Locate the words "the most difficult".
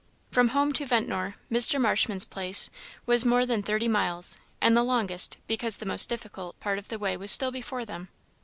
5.77-6.59